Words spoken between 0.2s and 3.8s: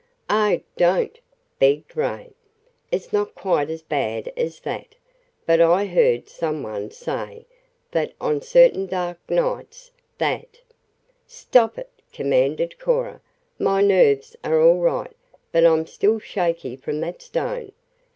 "Oh, don't!" begged Ray. "It's not quite